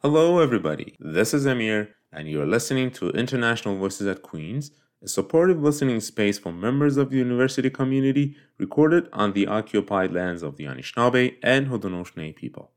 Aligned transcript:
Hello, 0.00 0.38
everybody. 0.38 0.94
This 1.00 1.34
is 1.34 1.44
Amir, 1.44 1.88
and 2.12 2.28
you're 2.30 2.46
listening 2.46 2.92
to 2.92 3.10
International 3.10 3.76
Voices 3.76 4.06
at 4.06 4.22
Queen's, 4.22 4.70
a 5.02 5.08
supportive 5.08 5.60
listening 5.60 5.98
space 5.98 6.38
for 6.38 6.52
members 6.52 6.96
of 6.96 7.10
the 7.10 7.16
university 7.16 7.68
community 7.68 8.36
recorded 8.58 9.08
on 9.12 9.32
the 9.32 9.48
occupied 9.48 10.12
lands 10.12 10.44
of 10.44 10.56
the 10.56 10.66
Anishinaabe 10.66 11.38
and 11.42 11.66
Haudenosaunee 11.66 12.36
people. 12.36 12.70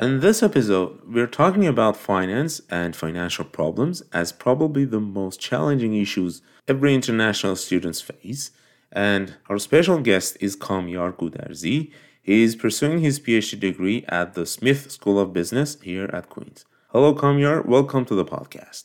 In 0.00 0.20
this 0.20 0.42
episode, 0.42 0.98
we're 1.06 1.26
talking 1.26 1.66
about 1.66 1.94
finance 1.94 2.62
and 2.70 2.96
financial 2.96 3.44
problems 3.44 4.02
as 4.14 4.32
probably 4.32 4.86
the 4.86 4.98
most 4.98 5.38
challenging 5.38 5.92
issues 5.92 6.40
every 6.66 6.94
international 6.94 7.54
students 7.54 8.00
face. 8.00 8.50
And 8.90 9.34
our 9.50 9.58
special 9.58 10.00
guest 10.00 10.38
is 10.40 10.56
Kamyar 10.56 11.12
Gudarzi. 11.12 11.92
He 12.22 12.42
is 12.42 12.56
pursuing 12.56 13.00
his 13.00 13.20
PhD 13.20 13.60
degree 13.60 14.06
at 14.08 14.32
the 14.32 14.46
Smith 14.46 14.90
School 14.90 15.20
of 15.20 15.34
Business 15.34 15.78
here 15.82 16.08
at 16.14 16.30
Queen's. 16.30 16.64
Hello, 16.92 17.14
Kamyar. 17.14 17.66
Welcome 17.66 18.06
to 18.06 18.14
the 18.14 18.24
podcast. 18.24 18.84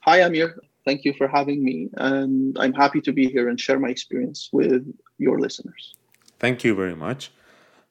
Hi, 0.00 0.22
Amir. 0.22 0.56
Thank 0.84 1.04
you 1.04 1.12
for 1.12 1.28
having 1.28 1.62
me. 1.62 1.90
And 1.96 2.58
I'm 2.58 2.72
happy 2.72 3.00
to 3.02 3.12
be 3.12 3.28
here 3.28 3.48
and 3.48 3.60
share 3.60 3.78
my 3.78 3.90
experience 3.90 4.50
with 4.52 4.84
your 5.18 5.38
listeners. 5.38 5.94
Thank 6.40 6.64
you 6.64 6.74
very 6.74 6.96
much. 6.96 7.30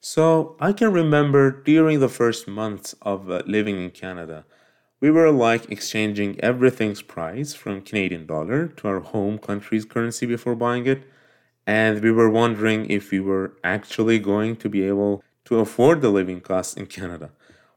So 0.01 0.55
I 0.59 0.73
can 0.73 0.91
remember 0.91 1.51
during 1.51 1.99
the 1.99 2.09
first 2.09 2.47
months 2.47 2.95
of 3.01 3.29
uh, 3.29 3.43
living 3.45 3.77
in 3.83 3.91
Canada, 3.91 4.45
we 4.99 5.11
were 5.11 5.29
like 5.31 5.69
exchanging 5.69 6.39
everything's 6.39 7.01
price 7.03 7.53
from 7.53 7.81
Canadian 7.81 8.25
dollar 8.25 8.67
to 8.67 8.87
our 8.87 8.99
home 9.01 9.37
country's 9.37 9.85
currency 9.85 10.25
before 10.25 10.55
buying 10.55 10.87
it. 10.87 11.03
And 11.67 12.01
we 12.01 12.11
were 12.11 12.29
wondering 12.29 12.89
if 12.89 13.11
we 13.11 13.19
were 13.19 13.53
actually 13.63 14.19
going 14.19 14.55
to 14.57 14.69
be 14.69 14.83
able 14.83 15.23
to 15.45 15.59
afford 15.59 16.01
the 16.01 16.09
living 16.09 16.41
costs 16.41 16.75
in 16.75 16.87
Canada. 16.87 17.31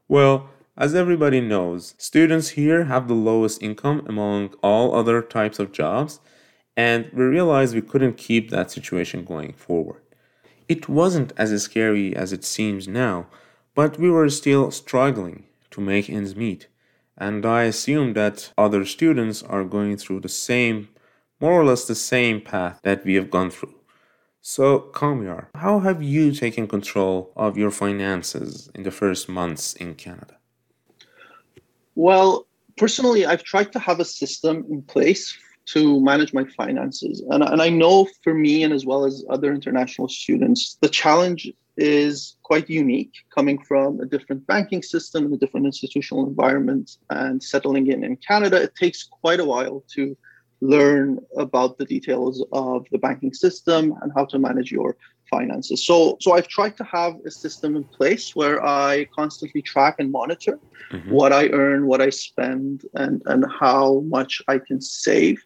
Well, 0.07 0.49
as 0.77 0.95
everybody 0.95 1.41
knows, 1.41 1.93
students 1.97 2.49
here 2.49 2.85
have 2.85 3.07
the 3.07 3.13
lowest 3.13 3.61
income 3.61 4.03
among 4.07 4.55
all 4.63 4.95
other 4.95 5.21
types 5.21 5.59
of 5.59 5.71
jobs, 5.71 6.19
and 6.75 7.11
we 7.13 7.23
realized 7.23 7.75
we 7.75 7.81
couldn't 7.81 8.17
keep 8.17 8.49
that 8.49 8.71
situation 8.71 9.25
going 9.25 9.53
forward. 9.53 10.00
It 10.71 10.87
wasn't 10.87 11.33
as 11.35 11.51
scary 11.61 12.15
as 12.15 12.31
it 12.31 12.45
seems 12.45 12.87
now, 12.87 13.27
but 13.75 13.99
we 13.99 14.09
were 14.09 14.29
still 14.29 14.71
struggling 14.71 15.43
to 15.71 15.81
make 15.81 16.09
ends 16.09 16.33
meet. 16.33 16.67
And 17.17 17.45
I 17.45 17.63
assume 17.63 18.13
that 18.13 18.53
other 18.57 18.85
students 18.85 19.43
are 19.43 19.65
going 19.65 19.97
through 19.97 20.21
the 20.21 20.35
same, 20.49 20.87
more 21.41 21.59
or 21.59 21.65
less 21.65 21.83
the 21.83 22.01
same 22.13 22.39
path 22.39 22.79
that 22.83 23.03
we 23.03 23.15
have 23.15 23.29
gone 23.29 23.49
through. 23.49 23.75
So, 24.39 24.65
Kamyar, 24.93 25.47
how 25.55 25.79
have 25.79 26.01
you 26.01 26.31
taken 26.31 26.69
control 26.69 27.33
of 27.35 27.57
your 27.57 27.71
finances 27.71 28.69
in 28.73 28.83
the 28.83 28.91
first 29.01 29.27
months 29.27 29.73
in 29.73 29.95
Canada? 29.95 30.37
Well, 31.95 32.47
personally, 32.77 33.25
I've 33.25 33.43
tried 33.43 33.73
to 33.73 33.79
have 33.79 33.99
a 33.99 34.05
system 34.05 34.65
in 34.69 34.83
place 34.83 35.37
to 35.67 36.01
manage 36.01 36.33
my 36.33 36.43
finances. 36.45 37.23
And, 37.29 37.43
and 37.43 37.61
I 37.61 37.69
know 37.69 38.07
for 38.23 38.33
me 38.33 38.63
and 38.63 38.73
as 38.73 38.85
well 38.85 39.05
as 39.05 39.23
other 39.29 39.53
international 39.53 40.09
students, 40.09 40.77
the 40.81 40.89
challenge 40.89 41.51
is 41.77 42.35
quite 42.43 42.69
unique 42.69 43.13
coming 43.33 43.57
from 43.63 43.99
a 43.99 44.05
different 44.05 44.45
banking 44.45 44.81
system 44.81 45.25
and 45.25 45.33
a 45.33 45.37
different 45.37 45.65
institutional 45.65 46.27
environment 46.27 46.97
and 47.09 47.41
settling 47.41 47.87
in 47.87 48.03
in 48.03 48.17
Canada. 48.17 48.61
It 48.61 48.75
takes 48.75 49.03
quite 49.03 49.39
a 49.39 49.45
while 49.45 49.83
to 49.95 50.17
learn 50.61 51.19
about 51.37 51.77
the 51.77 51.85
details 51.85 52.45
of 52.51 52.85
the 52.91 52.97
banking 52.97 53.33
system 53.33 53.95
and 54.01 54.11
how 54.15 54.25
to 54.25 54.37
manage 54.37 54.71
your 54.71 54.95
finances. 55.29 55.85
So, 55.85 56.17
so 56.19 56.33
I've 56.33 56.47
tried 56.47 56.77
to 56.77 56.83
have 56.83 57.15
a 57.25 57.31
system 57.31 57.75
in 57.75 57.83
place 57.83 58.35
where 58.35 58.63
I 58.63 59.05
constantly 59.15 59.61
track 59.61 59.95
and 59.97 60.11
monitor 60.11 60.59
mm-hmm. 60.91 61.09
what 61.09 61.31
I 61.33 61.47
earn, 61.49 61.87
what 61.87 62.01
I 62.01 62.09
spend, 62.09 62.85
and 62.93 63.23
and 63.25 63.45
how 63.59 64.01
much 64.01 64.41
I 64.47 64.59
can 64.59 64.81
save. 64.81 65.43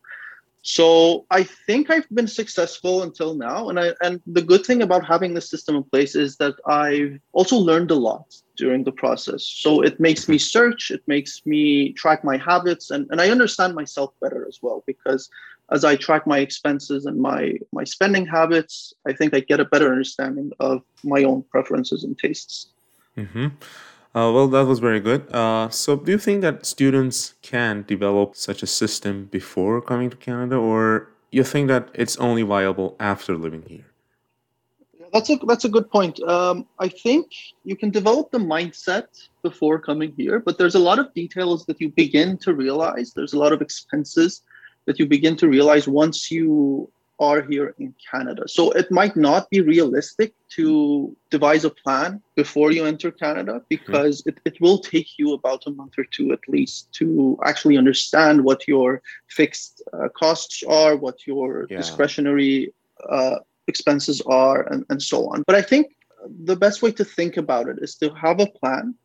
So 0.68 1.28
I 1.30 1.44
think 1.44 1.92
I've 1.92 2.10
been 2.10 2.28
successful 2.28 3.04
until 3.04 3.36
now, 3.36 3.70
and 3.70 3.80
I 3.80 3.94
and 4.02 4.20
the 4.26 4.42
good 4.42 4.66
thing 4.66 4.82
about 4.82 5.06
having 5.06 5.36
this 5.36 5.48
system 5.48 5.76
in 5.76 5.84
place 5.84 6.16
is 6.16 6.38
that 6.38 6.56
I've 6.66 7.20
also 7.34 7.56
learned 7.56 7.92
a 7.92 8.02
lot 8.10 8.36
during 8.58 8.84
the 8.84 8.92
process. 8.92 9.44
So 9.44 9.82
it 9.82 10.00
makes 10.00 10.28
me 10.28 10.40
search, 10.40 10.90
it 10.90 11.04
makes 11.06 11.46
me 11.46 11.94
track 11.94 12.24
my 12.24 12.38
habits, 12.38 12.90
and, 12.90 13.06
and 13.12 13.22
I 13.22 13.30
understand 13.30 13.76
myself 13.76 14.12
better 14.20 14.48
as 14.48 14.58
well 14.60 14.84
because 14.88 15.30
as 15.70 15.86
I 15.86 15.98
track 15.98 16.26
my 16.26 16.40
expenses 16.40 17.06
and 17.06 17.22
my 17.22 17.54
my 17.72 17.84
spending 17.84 18.26
habits, 18.26 18.92
I 19.08 19.14
think 19.14 19.36
I 19.36 19.42
get 19.42 19.60
a 19.60 19.66
better 19.66 19.92
understanding 19.92 20.52
of 20.60 20.82
my 21.04 21.22
own 21.24 21.44
preferences 21.44 22.04
and 22.04 22.18
tastes. 22.18 22.70
Mm-hmm. 23.16 23.48
Uh, 24.16 24.32
well, 24.32 24.48
that 24.48 24.66
was 24.66 24.80
very 24.80 25.02
good. 25.02 25.30
Uh, 25.36 25.68
so, 25.70 25.98
do 25.98 26.10
you 26.14 26.18
think 26.18 26.40
that 26.42 26.66
students 26.66 27.34
can 27.42 27.84
develop 27.86 28.34
such 28.38 28.64
a 28.64 28.68
system 28.68 29.26
before 29.26 29.82
coming 29.82 30.10
to 30.10 30.16
Canada, 30.16 30.56
or 30.56 31.10
you 31.32 31.44
think 31.44 31.68
that 31.68 31.90
it's 31.94 32.16
only 32.16 32.42
viable 32.42 32.96
after 32.98 33.36
living 33.36 33.64
here? 33.68 33.84
That's 35.12 35.30
a 35.30 35.36
that's 35.46 35.66
a 35.66 35.70
good 35.70 35.92
point. 35.92 36.22
Um, 36.24 36.66
I 36.80 36.88
think 36.88 37.26
you 37.66 37.76
can 37.76 37.90
develop 37.90 38.32
the 38.32 38.38
mindset 38.38 39.08
before 39.42 39.80
coming 39.80 40.14
here, 40.16 40.40
but 40.40 40.58
there's 40.58 40.76
a 40.76 40.86
lot 40.90 40.98
of 40.98 41.14
details 41.14 41.66
that 41.66 41.82
you 41.82 41.90
begin 41.90 42.38
to 42.38 42.54
realize. 42.54 43.12
There's 43.12 43.34
a 43.34 43.38
lot 43.38 43.52
of 43.52 43.62
expenses 43.62 44.44
that 44.86 44.98
you 44.98 45.08
begin 45.08 45.36
to 45.38 45.50
realize 45.50 45.90
once 45.90 46.32
you 46.32 46.90
are 47.20 47.42
here 47.42 47.74
in 47.80 47.94
Canada. 48.12 48.48
So 48.48 48.72
it 48.72 48.92
might 48.92 49.16
not 49.16 49.50
be 49.50 49.62
realistic 49.62 50.34
to 50.50 51.16
devise 51.30 51.64
a 51.64 51.70
plan 51.70 52.22
before 52.36 52.72
you 52.72 52.86
enter 52.86 53.12
Canada 53.12 53.62
because 53.70 54.22
mm-hmm. 54.22 54.30
it, 54.30 54.54
it 54.54 54.62
will 54.62 54.80
take 54.80 55.18
you 55.18 55.34
about 55.34 55.64
a 55.66 55.72
month 55.72 55.94
or 55.98 56.06
two 56.06 56.32
at 56.34 56.40
least 56.48 56.92
to 56.94 57.38
actually 57.44 57.78
understand 57.78 58.44
what 58.44 58.68
your 58.68 59.02
fixed 59.28 59.82
uh, 59.94 60.10
costs 60.10 60.64
are, 60.68 60.96
what 60.96 61.26
your 61.26 61.68
yeah. 61.70 61.78
discretionary 61.78 62.74
uh, 63.10 63.38
expenses 63.68 64.22
are, 64.22 64.62
and, 64.72 64.86
and 64.90 65.02
so 65.02 65.30
on. 65.30 65.44
But 65.48 65.56
I 65.56 65.62
think 65.62 65.96
the 66.44 66.56
best 66.56 66.82
way 66.82 66.92
to 66.94 67.06
think 67.06 67.38
about 67.38 67.68
it 67.70 67.78
is 67.82 67.96
to 67.96 68.14
have 68.16 68.40
a 68.40 68.48
plan 68.48 68.96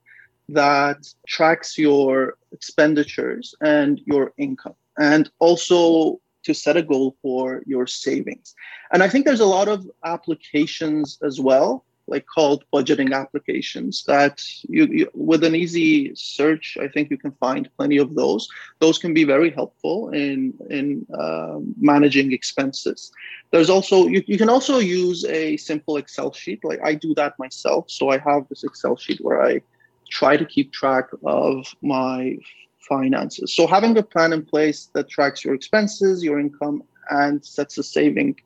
that 0.49 1.07
tracks 1.29 1.79
your 1.79 2.37
expenditures 2.53 3.55
and 3.61 4.01
your 4.05 4.33
income 4.37 4.75
and 4.99 5.31
also 5.39 6.21
to 6.45 6.55
set 6.55 6.77
a 6.77 6.83
goal 6.83 7.17
for 7.23 7.63
your 7.67 7.87
savings. 7.87 8.55
And 8.93 9.03
I 9.03 9.09
think 9.09 9.25
there's 9.25 9.41
a 9.41 9.47
lot 9.47 9.69
of 9.69 9.89
applications 10.05 11.19
as 11.23 11.41
well, 11.41 11.85
like 12.07 12.27
called 12.27 12.65
budgeting 12.73 13.15
applications 13.15 14.05
that 14.05 14.43
you, 14.69 14.87
you, 14.87 15.11
with 15.15 15.45
an 15.45 15.55
easy 15.55 16.15
search, 16.15 16.77
I 16.81 16.89
think 16.89 17.11
you 17.11 17.17
can 17.17 17.33
find 17.33 17.71
plenty 17.77 17.99
of 17.99 18.15
those. 18.15 18.49
Those 18.81 18.99
can 18.99 19.15
be 19.15 19.25
very 19.25 19.51
helpful 19.51 20.11
in 20.11 20.55
in 20.69 21.07
uh, 21.17 21.59
managing 21.79 22.33
expenses. 22.33 23.13
There's 23.53 23.71
also 23.71 24.07
you, 24.09 24.23
you 24.27 24.39
can 24.39 24.49
also 24.49 24.79
use 24.79 25.25
a 25.25 25.57
simple 25.57 25.97
Excel 25.99 26.33
sheet. 26.33 26.65
Like 26.65 26.81
I 26.83 26.95
do 26.95 27.15
that 27.15 27.39
myself. 27.39 27.91
So 27.91 28.11
I 28.11 28.19
have 28.19 28.49
this 28.49 28.65
Excel 28.65 28.97
sheet 28.97 29.21
where 29.21 29.43
I 29.43 29.63
try 30.11 30.37
to 30.37 30.45
keep 30.45 30.73
track 30.73 31.07
of 31.25 31.73
my 31.83 32.37
finances. 32.81 33.55
So 33.55 33.67
having 33.67 33.97
a 33.99 34.03
plan 34.03 34.33
in 34.33 34.45
place 34.45 34.91
that 34.95 35.09
tracks 35.09 35.45
your 35.45 35.55
expenses, 35.55 36.25
your 36.25 36.41
income, 36.41 36.83
and 37.11 37.45
sets 37.45 37.79
a 37.79 37.83
saving 37.83 38.37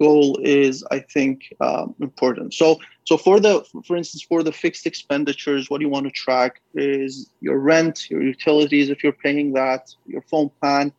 goal 0.00 0.38
is, 0.42 0.84
I 0.90 1.00
think, 1.00 1.54
um, 1.60 1.94
important. 2.00 2.54
So, 2.54 2.80
so 3.04 3.16
for 3.16 3.38
the, 3.38 3.64
for 3.86 3.96
instance, 3.96 4.22
for 4.22 4.42
the 4.42 4.52
fixed 4.52 4.86
expenditures, 4.86 5.70
what 5.70 5.80
you 5.80 5.88
want 5.88 6.06
to 6.06 6.10
track 6.10 6.60
is 6.74 7.30
your 7.40 7.58
rent, 7.58 8.10
your 8.10 8.22
utilities, 8.22 8.90
if 8.90 9.04
you're 9.04 9.12
paying 9.12 9.52
that, 9.52 9.94
your 10.06 10.22
phone 10.22 10.50
plan, 10.60 10.92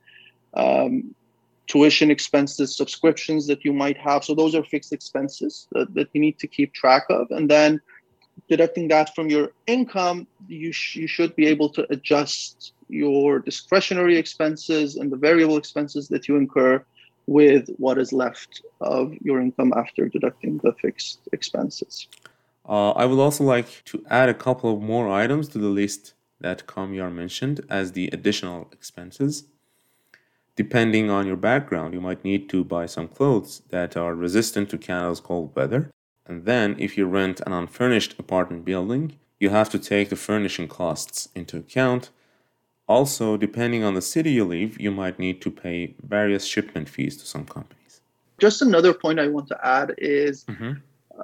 um, 0.54 1.14
tuition 1.68 2.12
expenses, 2.12 2.76
subscriptions 2.76 3.48
that 3.48 3.66
you 3.66 3.74
might 3.74 3.98
have. 3.98 4.24
So 4.24 4.36
those 4.36 4.56
are 4.56 4.64
fixed 4.64 4.94
expenses 4.94 5.68
that, 5.72 5.94
that 5.96 6.10
you 6.14 6.22
need 6.22 6.40
to 6.40 6.48
keep 6.48 6.74
track 6.74 7.04
of, 7.10 7.28
and 7.32 7.50
then 7.50 7.82
deducting 8.50 8.88
that 8.90 9.14
from 9.16 9.30
your 9.30 9.52
income, 9.68 10.28
you, 10.48 10.72
sh- 10.72 10.98
you 10.98 11.08
should 11.08 11.36
be 11.36 11.48
able 11.48 11.70
to 11.70 11.86
adjust 11.92 12.74
your 12.90 13.40
discretionary 13.40 14.18
expenses 14.18 14.96
and 14.96 15.12
the 15.12 15.18
variable 15.18 15.58
expenses 15.58 16.08
that 16.10 16.28
you 16.28 16.36
incur 16.36 16.84
with 17.28 17.70
what 17.78 17.98
is 17.98 18.14
left 18.14 18.62
of 18.82 19.14
your 19.22 19.42
income 19.42 19.74
after 19.76 20.08
deducting 20.08 20.60
the 20.64 20.74
fixed 20.74 21.20
expenses. 21.32 22.08
Uh, 22.68 22.92
I 22.92 23.06
would 23.06 23.20
also 23.20 23.44
like 23.44 23.84
to 23.86 24.04
add 24.10 24.30
a 24.30 24.34
couple 24.34 24.74
of 24.74 24.82
more 24.82 25.10
items 25.10 25.48
to 25.50 25.58
the 25.58 25.68
list 25.68 26.14
that 26.40 26.68
Kamyar 26.68 27.12
mentioned 27.12 27.62
as 27.70 27.94
the 27.94 28.10
additional 28.12 28.70
expenses. 28.72 29.46
Depending 30.56 31.10
on 31.10 31.28
your 31.28 31.36
background, 31.36 31.94
you 31.94 32.02
might 32.02 32.24
need 32.24 32.48
to 32.50 32.64
buy 32.64 32.86
some 32.86 33.08
clothes 33.08 33.62
that 33.70 33.98
are 33.98 34.16
resistant 34.16 34.70
to 34.70 34.78
Canada's 34.78 35.20
cold 35.20 35.56
weather. 35.56 35.92
And 36.28 36.46
then, 36.46 36.76
if 36.80 36.98
you 36.98 37.06
rent 37.06 37.42
an 37.46 37.54
unfurnished 37.54 38.16
apartment 38.18 38.66
building, 38.66 39.18
you 39.40 39.50
have 39.50 39.70
to 39.70 39.80
take 39.80 40.10
the 40.10 40.16
furnishing 40.16 40.68
costs 40.68 41.30
into 41.36 41.58
account. 41.58 42.10
Also, 42.88 43.38
depending 43.38 43.84
on 43.84 43.94
the 43.94 44.02
city 44.02 44.32
you 44.32 44.46
live, 44.46 44.80
you 44.80 44.92
might 44.92 45.20
need 45.20 45.42
to 45.42 45.52
pay 45.52 45.96
various 46.02 46.46
shipment 46.46 46.88
fees 46.88 47.18
to 47.18 47.26
some 47.26 47.46
companies. 47.46 48.02
Just 48.40 48.62
another 48.62 48.94
point 48.94 49.20
I 49.20 49.28
want 49.28 49.48
to 49.48 49.60
add 49.66 49.94
is 49.98 50.44
mm-hmm. 50.46 50.74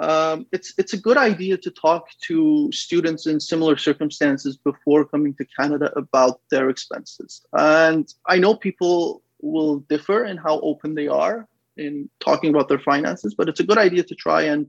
um, 0.01 0.45
it's 0.51 0.73
it's 0.77 0.93
a 0.93 0.97
good 0.97 1.17
idea 1.17 1.57
to 1.57 1.69
talk 1.69 2.07
to 2.27 2.71
students 2.71 3.27
in 3.27 3.39
similar 3.39 3.77
circumstances 3.77 4.57
before 4.57 5.05
coming 5.05 5.33
to 5.35 5.45
Canada 5.45 5.91
about 5.95 6.41
their 6.49 6.69
expenses. 6.69 7.45
And 7.53 8.11
I 8.27 8.39
know 8.39 8.55
people 8.55 9.21
will 9.41 9.79
differ 9.89 10.25
in 10.25 10.37
how 10.37 10.59
open 10.61 10.95
they 10.95 11.07
are 11.07 11.47
in 11.77 12.09
talking 12.19 12.49
about 12.49 12.69
their 12.69 12.79
finances, 12.79 13.33
but 13.35 13.49
it's 13.49 13.59
a 13.59 13.63
good 13.63 13.77
idea 13.77 14.03
to 14.03 14.15
try 14.15 14.43
and 14.43 14.67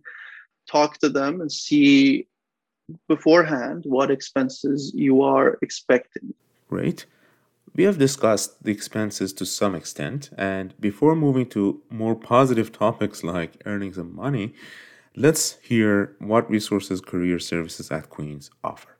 talk 0.71 0.99
to 0.99 1.09
them 1.09 1.41
and 1.41 1.51
see 1.51 2.27
beforehand 3.09 3.85
what 3.87 4.11
expenses 4.11 4.93
you 4.95 5.23
are 5.23 5.59
expecting. 5.63 6.35
Great. 6.69 7.07
We 7.75 7.85
have 7.85 7.99
discussed 7.99 8.63
the 8.65 8.71
expenses 8.71 9.33
to 9.35 9.47
some 9.47 9.75
extent, 9.75 10.31
and 10.37 10.75
before 10.79 11.17
moving 11.17 11.47
to 11.51 11.81
more 11.89 12.15
positive 12.15 12.71
topics 12.71 13.25
like 13.25 13.63
earnings 13.65 13.97
and 13.97 14.13
money, 14.13 14.53
let's 15.17 15.57
hear 15.63 16.15
what 16.19 16.51
resources 16.51 17.01
career 17.01 17.39
services 17.39 17.91
at 17.91 18.11
Queen's 18.11 18.51
offer. 18.63 18.92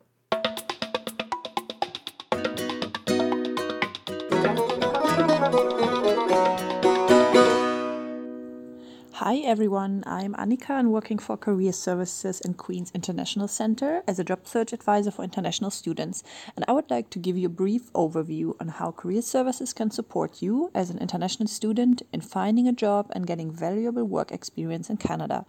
Hi 9.25 9.37
everyone, 9.37 10.03
I'm 10.05 10.35
Annika 10.35 10.71
and 10.71 10.91
working 10.91 11.17
for 11.17 11.37
Career 11.37 11.73
Services 11.73 12.41
in 12.41 12.55
Queen's 12.55 12.91
International 12.93 13.47
Center 13.47 14.03
as 14.09 14.19
a 14.19 14.25
job 14.25 14.49
search 14.49 14.73
advisor 14.73 15.13
for 15.13 15.23
international 15.23 15.71
students. 15.71 16.25
And 16.57 16.65
I 16.67 16.73
would 16.73 16.91
like 16.91 17.09
to 17.11 17.21
give 17.21 17.39
you 17.39 17.47
a 17.47 17.59
brief 17.63 17.93
overview 17.93 18.57
on 18.61 18.67
how 18.67 18.91
Career 18.91 19.23
Services 19.23 19.73
can 19.73 19.93
support 19.93 20.43
you 20.43 20.73
as 20.75 20.91
an 20.91 20.99
international 20.99 21.47
student 21.47 22.03
in 22.13 22.21
finding 22.21 22.67
a 22.67 22.73
job 22.73 23.13
and 23.15 23.25
getting 23.25 23.53
valuable 23.53 24.03
work 24.03 24.33
experience 24.33 24.91
in 24.91 24.97
Canada. 24.97 25.47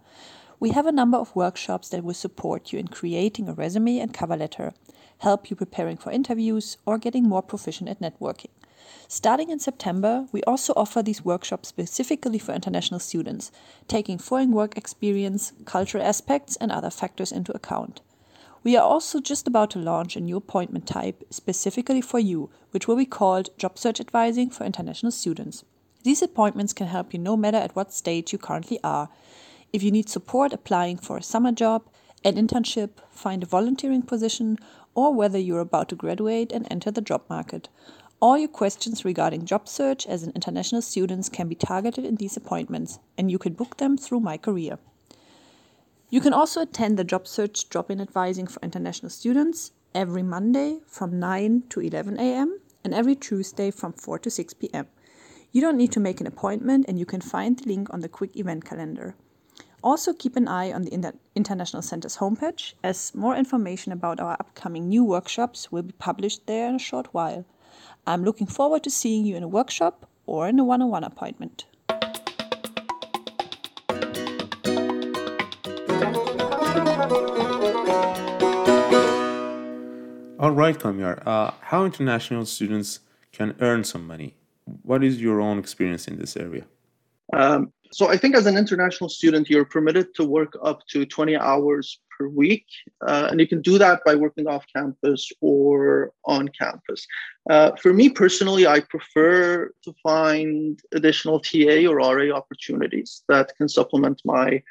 We 0.60 0.70
have 0.70 0.86
a 0.86 0.92
number 0.92 1.18
of 1.18 1.36
workshops 1.36 1.90
that 1.90 2.04
will 2.04 2.14
support 2.14 2.72
you 2.72 2.78
in 2.78 2.90
creating 2.90 3.50
a 3.50 3.54
resume 3.54 3.98
and 3.98 4.14
cover 4.14 4.38
letter, 4.38 4.76
help 5.18 5.50
you 5.50 5.56
preparing 5.56 5.98
for 5.98 6.12
interviews, 6.12 6.78
or 6.86 7.00
getting 7.00 7.28
more 7.28 7.42
proficient 7.42 7.90
at 7.90 8.00
networking. 8.00 8.52
Starting 9.08 9.50
in 9.50 9.60
September, 9.60 10.28
we 10.32 10.42
also 10.44 10.74
offer 10.76 11.02
these 11.02 11.26
workshops 11.26 11.70
specifically 11.70 12.40
for 12.40 12.54
international 12.54 13.00
students, 13.00 13.52
taking 13.88 14.18
foreign 14.18 14.52
work 14.52 14.78
experience, 14.78 15.54
cultural 15.66 16.04
aspects, 16.04 16.56
and 16.58 16.72
other 16.72 16.90
factors 16.90 17.32
into 17.32 17.56
account. 17.56 18.02
We 18.64 18.78
are 18.78 18.84
also 18.84 19.20
just 19.20 19.48
about 19.48 19.72
to 19.72 19.80
launch 19.80 20.16
a 20.16 20.22
new 20.22 20.38
appointment 20.38 20.88
type 20.88 21.24
specifically 21.30 22.02
for 22.02 22.20
you, 22.20 22.50
which 22.72 22.88
will 22.88 22.96
be 22.96 23.06
called 23.06 23.50
Job 23.58 23.78
Search 23.78 24.00
Advising 24.00 24.50
for 24.50 24.64
International 24.64 25.12
Students. 25.12 25.66
These 26.04 26.22
appointments 26.22 26.74
can 26.74 26.88
help 26.88 27.14
you 27.14 27.20
no 27.20 27.36
matter 27.36 27.58
at 27.58 27.76
what 27.76 27.94
stage 27.94 28.32
you 28.32 28.40
currently 28.40 28.80
are. 28.84 29.10
If 29.74 29.84
you 29.84 29.92
need 29.92 30.10
support 30.10 30.54
applying 30.54 30.98
for 30.98 31.18
a 31.18 31.24
summer 31.24 31.52
job, 31.52 31.90
an 32.24 32.36
internship, 32.36 32.92
find 33.10 33.44
a 33.44 33.48
volunteering 33.48 34.02
position, 34.02 34.58
or 34.96 35.14
whether 35.14 35.38
you're 35.38 35.60
about 35.60 35.90
to 35.90 35.96
graduate 35.96 36.52
and 36.52 36.68
enter 36.72 36.92
the 36.92 37.02
job 37.02 37.24
market. 37.30 37.68
All 38.24 38.38
your 38.38 38.48
questions 38.48 39.04
regarding 39.04 39.44
job 39.44 39.68
search 39.68 40.08
as 40.08 40.24
an 40.24 40.32
international 40.34 40.82
student 40.82 41.30
can 41.34 41.50
be 41.50 41.56
targeted 41.56 42.06
in 42.06 42.16
these 42.16 42.38
appointments, 42.38 43.00
and 43.18 43.30
you 43.30 43.38
can 43.38 43.52
book 43.52 43.76
them 43.76 43.98
through 43.98 44.22
My 44.22 44.38
Career. 44.38 44.80
You 46.10 46.22
can 46.22 46.32
also 46.32 46.62
attend 46.62 46.98
the 46.98 47.04
job 47.04 47.28
search 47.28 47.68
drop 47.68 47.92
in 47.92 48.00
advising 48.00 48.48
for 48.48 48.62
international 48.62 49.10
students 49.10 49.74
every 49.94 50.24
Monday 50.24 50.80
from 50.88 51.20
9 51.20 51.64
to 51.68 51.82
11 51.82 52.18
a.m. 52.18 52.62
and 52.82 52.94
every 52.94 53.18
Tuesday 53.18 53.72
from 53.72 53.92
4 53.92 54.20
to 54.20 54.30
6 54.30 54.54
p.m. 54.54 54.88
You 55.52 55.60
don't 55.60 55.76
need 55.76 55.92
to 55.92 56.00
make 56.00 56.22
an 56.22 56.28
appointment, 56.28 56.86
and 56.88 56.98
you 56.98 57.06
can 57.06 57.20
find 57.20 57.60
the 57.60 57.68
link 57.68 57.94
on 57.94 58.00
the 58.00 58.08
quick 58.08 58.38
event 58.38 58.64
calendar. 58.64 59.16
Also, 59.84 60.14
keep 60.14 60.38
an 60.38 60.48
eye 60.48 60.72
on 60.72 60.84
the 60.84 60.94
Inter- 60.94 61.20
International 61.36 61.82
Center's 61.82 62.16
homepage, 62.16 62.76
as 62.86 63.14
more 63.14 63.36
information 63.36 63.92
about 63.92 64.22
our 64.22 64.38
upcoming 64.40 64.88
new 64.88 65.04
workshops 65.04 65.74
will 65.74 65.84
be 65.84 65.92
published 66.00 66.48
there 66.48 66.70
in 66.70 66.76
a 66.76 66.80
short 66.80 67.14
while. 67.14 67.44
I'm 68.06 68.24
looking 68.24 68.48
forward 68.48 68.84
to 68.84 68.90
seeing 68.90 69.26
you 69.26 69.36
in 69.36 69.44
a 69.44 69.48
workshop 69.48 70.10
or 70.26 70.48
in 70.48 70.60
a 70.60 70.64
one 70.64 70.82
on 70.82 70.90
one 70.90 71.04
appointment. 71.04 71.66
All 80.40 80.52
right, 80.52 80.78
Kamyar. 80.78 81.26
Uh, 81.26 81.52
how 81.62 81.86
international 81.86 82.46
students 82.46 83.00
can 83.32 83.56
earn 83.62 83.86
some 83.86 84.06
money? 84.06 84.36
What 84.82 85.02
is 85.02 85.22
your 85.22 85.40
own 85.40 85.58
experience 85.58 86.08
in 86.08 86.20
this 86.20 86.36
area? 86.36 86.66
Um, 87.32 87.72
so 87.94 88.10
I 88.10 88.18
think 88.18 88.36
as 88.36 88.46
an 88.46 88.58
international 88.58 89.10
student, 89.10 89.50
you're 89.50 89.64
permitted 89.64 90.14
to 90.16 90.26
work 90.26 90.58
up 90.62 90.86
to 90.88 91.06
20 91.06 91.38
hours 91.38 92.00
per 92.18 92.28
week. 92.28 92.66
Uh, 93.06 93.28
and 93.30 93.40
you 93.40 93.48
can 93.48 93.62
do 93.62 93.78
that 93.78 94.02
by 94.06 94.16
working 94.16 94.48
off 94.48 94.66
campus 94.76 95.32
or 95.42 96.12
on 96.26 96.48
campus. 96.50 97.06
Uh, 97.50 97.72
for 97.82 97.94
me 97.94 98.10
personally, 98.10 98.68
I 98.68 98.80
prefer 98.82 99.72
to 99.84 99.94
find 100.02 100.80
additional 100.94 101.40
TA 101.40 101.88
or 101.88 101.98
RA 101.98 102.36
opportunities 102.36 103.24
that 103.28 103.56
can 103.58 103.68
supplement 103.68 104.22
my 104.26 104.62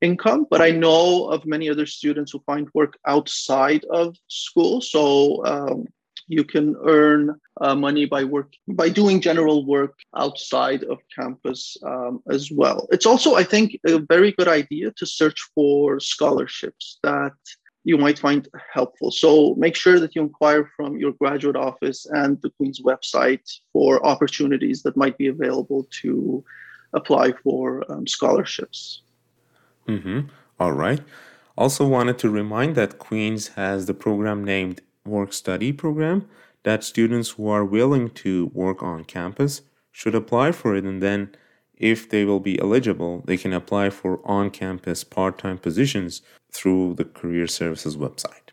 income. 0.00 0.46
But 0.50 0.60
I 0.60 0.70
know 0.70 1.26
of 1.28 1.46
many 1.46 1.68
other 1.70 1.86
students 1.86 2.32
who 2.32 2.40
find 2.40 2.68
work 2.74 2.98
outside 3.06 3.84
of 3.90 4.16
school. 4.28 4.80
So 4.80 5.44
um, 5.44 5.86
you 6.28 6.44
can 6.44 6.76
earn 6.84 7.38
uh, 7.60 7.74
money 7.74 8.04
by 8.04 8.24
work 8.24 8.52
by 8.68 8.88
doing 8.88 9.20
general 9.20 9.64
work 9.64 9.94
outside 10.16 10.84
of 10.84 10.98
campus 11.14 11.76
um, 11.84 12.22
as 12.30 12.50
well. 12.50 12.86
It's 12.90 13.06
also, 13.06 13.34
I 13.36 13.44
think, 13.44 13.78
a 13.86 13.98
very 13.98 14.32
good 14.32 14.48
idea 14.48 14.90
to 14.96 15.06
search 15.06 15.40
for 15.54 16.00
scholarships 16.00 16.98
that 17.02 17.32
you 17.84 17.96
might 17.96 18.18
find 18.18 18.48
helpful. 18.72 19.12
So 19.12 19.54
make 19.54 19.76
sure 19.76 20.00
that 20.00 20.16
you 20.16 20.22
inquire 20.22 20.68
from 20.76 20.96
your 20.96 21.12
graduate 21.12 21.54
office 21.56 22.04
and 22.06 22.40
the 22.42 22.50
Queen's 22.50 22.80
website 22.80 23.48
for 23.72 24.04
opportunities 24.04 24.82
that 24.82 24.96
might 24.96 25.16
be 25.16 25.28
available 25.28 25.86
to 26.02 26.44
apply 26.92 27.32
for 27.44 27.90
um, 27.90 28.06
scholarships. 28.06 29.02
Mm-hmm. 29.86 30.20
All 30.58 30.72
right. 30.72 31.00
Also, 31.56 31.86
wanted 31.86 32.18
to 32.18 32.28
remind 32.28 32.74
that 32.74 32.98
Queen's 32.98 33.48
has 33.48 33.86
the 33.86 33.94
program 33.94 34.44
named 34.44 34.82
work 35.06 35.32
study 35.32 35.72
program 35.72 36.28
that 36.64 36.82
students 36.82 37.30
who 37.30 37.48
are 37.48 37.64
willing 37.64 38.10
to 38.10 38.46
work 38.52 38.82
on 38.82 39.04
campus 39.04 39.62
should 39.92 40.14
apply 40.14 40.52
for 40.52 40.76
it. 40.76 40.84
And 40.84 41.02
then 41.02 41.30
if 41.76 42.08
they 42.08 42.24
will 42.24 42.40
be 42.40 42.58
eligible 42.60 43.22
they 43.26 43.36
can 43.36 43.52
apply 43.52 43.90
for 43.90 44.20
on-campus 44.24 45.04
part-time 45.04 45.58
positions 45.58 46.22
through 46.50 46.94
the 46.94 47.04
career 47.04 47.46
services 47.46 47.96
website. 47.96 48.50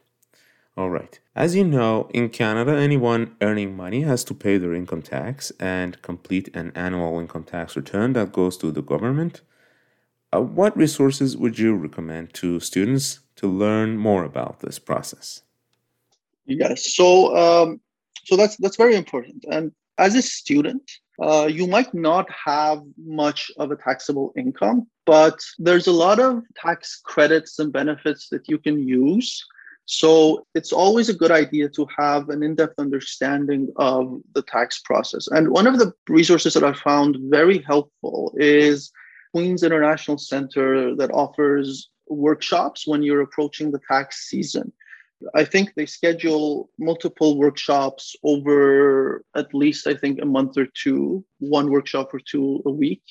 All 0.76 0.90
right. 0.90 1.20
As 1.36 1.56
you 1.56 1.64
know 1.64 2.10
in 2.14 2.30
canada 2.30 2.78
anyone 2.78 3.36
earning 3.42 3.76
money 3.76 4.02
has 4.02 4.24
to 4.26 4.34
pay 4.34 4.58
their 4.58 4.74
income 4.74 5.02
tax 5.02 5.52
and 5.60 6.02
complete 6.02 6.54
an 6.56 6.72
annual 6.76 7.20
income 7.20 7.46
tax 7.46 7.76
return 7.76 8.14
that 8.14 8.34
goes 8.34 8.58
to 8.58 8.72
the 8.72 8.82
government. 8.82 9.42
Uh, 10.34 10.42
what 10.42 10.76
resources 10.76 11.38
would 11.38 11.60
you 11.60 11.76
recommend 11.76 12.34
to 12.34 12.60
students 12.60 13.20
to 13.36 13.48
learn 13.48 13.98
more 13.98 14.24
about 14.24 14.60
this 14.60 14.80
process 14.80 15.44
Yes. 16.46 16.96
So 16.96 17.36
um, 17.36 17.82
so 18.26 18.36
that's 18.36 18.58
that's 18.58 18.78
very 18.78 18.96
important. 18.96 19.46
And 19.50 19.72
as 19.98 20.16
a 20.16 20.22
student, 20.22 20.90
uh, 21.22 21.48
you 21.48 21.68
might 21.68 21.94
not 21.94 22.28
have 22.32 22.82
much 22.98 23.52
of 23.58 23.72
a 23.72 23.76
taxable 23.76 24.34
income, 24.36 24.88
but 25.06 25.40
there's 25.60 25.88
a 25.88 25.92
lot 25.92 26.20
of 26.20 26.42
tax 26.56 27.00
credits 27.04 27.60
and 27.60 27.72
benefits 27.72 28.30
that 28.30 28.50
you 28.50 28.58
can 28.58 28.80
use. 28.80 29.46
So 29.86 30.48
it's 30.56 30.72
always 30.72 31.10
a 31.10 31.14
good 31.14 31.32
idea 31.32 31.68
to 31.70 31.86
have 31.98 32.30
an 32.30 32.42
in-depth 32.42 32.80
understanding 32.80 33.68
of 33.76 34.22
the 34.34 34.42
tax 34.44 34.80
process. 34.80 35.28
And 35.28 35.50
one 35.50 35.68
of 35.68 35.78
the 35.78 35.92
resources 36.08 36.54
that 36.54 36.64
I 36.64 36.74
found 36.74 37.18
very 37.24 37.60
helpful 37.60 38.34
is 38.38 38.92
Queens 39.34 39.62
International 39.62 40.18
Center 40.18 40.96
that 40.96 41.12
offers 41.12 41.90
workshops 42.08 42.88
when 42.88 43.04
you're 43.04 43.22
approaching 43.22 43.72
the 43.72 43.82
tax 43.92 44.30
season. 44.30 44.72
I 45.34 45.46
think 45.46 45.74
they 45.76 45.86
schedule 45.86 46.70
multiple 46.78 47.38
workshops 47.38 48.16
over 48.24 49.24
at 49.36 49.54
least, 49.54 49.88
I 49.88 49.94
think, 49.94 50.20
a 50.22 50.26
month 50.26 50.58
or 50.58 50.68
two, 50.74 51.24
one 51.40 51.72
workshop 51.72 52.14
or 52.14 52.20
two 52.20 52.62
a 52.66 52.72
week. 52.72 53.04